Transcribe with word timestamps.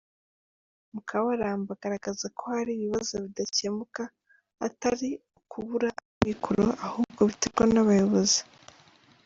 Mukabaramba 0.93 1.69
agaragaza 1.75 2.25
ko 2.37 2.43
hari 2.55 2.71
ibibazo 2.73 3.13
bidakemuka 3.23 4.03
atari 4.67 5.09
ukubura 5.39 5.89
amikoro 6.21 6.65
ahubwo 6.85 7.21
biterwa 7.29 7.63
n’ 7.73 7.77
aboyobozi. 7.83 8.41